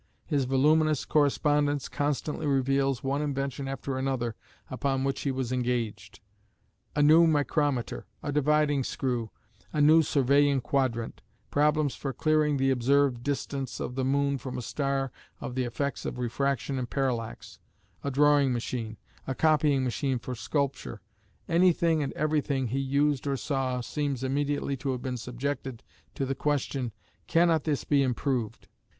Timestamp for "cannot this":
27.27-27.83